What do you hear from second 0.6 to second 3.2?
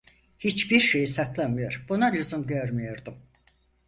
şeyi saklamıyor, buna lüzum görmüyordum.